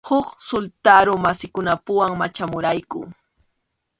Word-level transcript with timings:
Huk 0.09 0.27
sultarumasikunapuwan 0.47 2.11
machamurayku. 2.21 3.01